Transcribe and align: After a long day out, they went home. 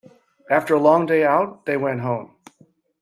After 0.49 0.73
a 0.73 0.79
long 0.79 1.05
day 1.05 1.23
out, 1.23 1.63
they 1.67 1.77
went 1.77 2.01
home. 2.01 2.35